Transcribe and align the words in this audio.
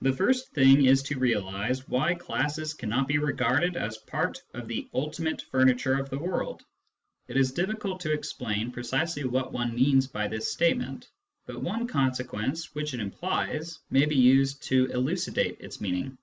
The 0.00 0.12
first 0.12 0.48
thing 0.48 0.84
is 0.86 1.00
to 1.04 1.18
realise 1.20 1.86
why 1.86 2.14
classes 2.16 2.74
cannot 2.74 3.06
be 3.06 3.18
regarded 3.18 3.76
as 3.76 3.96
part 3.96 4.42
of 4.52 4.66
the 4.66 4.88
ultimate 4.92 5.42
furniture 5.42 5.96
of 5.96 6.10
the 6.10 6.18
world. 6.18 6.64
It 7.28 7.36
is 7.36 7.52
difficult 7.52 8.00
to 8.00 8.12
explain 8.12 8.72
precisely 8.72 9.22
what 9.22 9.52
one 9.52 9.76
means 9.76 10.08
by 10.08 10.26
this 10.26 10.50
statement, 10.50 11.08
but 11.46 11.62
one 11.62 11.86
consequence 11.86 12.74
which 12.74 12.94
it 12.94 12.98
implies 13.00 13.78
may 13.90 14.06
be 14.06 14.16
used 14.16 14.60
to 14.70 14.86
elucidate 14.86 15.60
its 15.60 15.80
meaning. 15.80 16.18